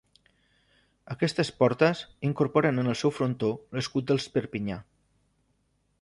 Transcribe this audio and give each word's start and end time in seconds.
Aquestes 1.15 1.51
portes 1.59 2.01
incorporen 2.31 2.85
en 2.85 2.91
el 2.95 2.99
seu 3.03 3.15
frontó 3.19 3.53
l'escut 3.77 4.11
dels 4.13 4.29
Perpinyà. 4.39 4.83